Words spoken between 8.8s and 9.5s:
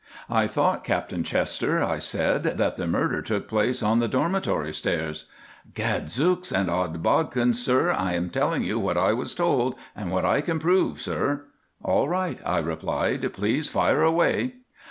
I was